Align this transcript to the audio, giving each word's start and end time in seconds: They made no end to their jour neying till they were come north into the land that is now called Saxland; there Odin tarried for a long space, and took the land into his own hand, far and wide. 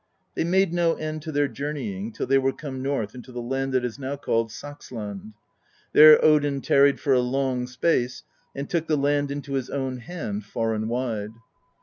They 0.33 0.43
made 0.43 0.73
no 0.73 0.95
end 0.95 1.21
to 1.21 1.31
their 1.31 1.47
jour 1.47 1.73
neying 1.73 2.11
till 2.11 2.25
they 2.25 2.39
were 2.39 2.53
come 2.53 2.81
north 2.81 3.13
into 3.13 3.31
the 3.31 3.39
land 3.39 3.71
that 3.73 3.85
is 3.85 3.99
now 3.99 4.15
called 4.15 4.49
Saxland; 4.49 5.33
there 5.93 6.17
Odin 6.25 6.61
tarried 6.61 6.99
for 6.99 7.13
a 7.13 7.19
long 7.19 7.67
space, 7.67 8.23
and 8.55 8.67
took 8.67 8.87
the 8.87 8.97
land 8.97 9.29
into 9.29 9.53
his 9.53 9.69
own 9.69 9.97
hand, 9.99 10.43
far 10.43 10.73
and 10.73 10.89
wide. 10.89 11.33